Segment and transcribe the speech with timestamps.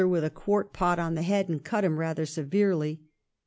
[0.09, 3.01] with a quart pot on the head and cut him rather severely.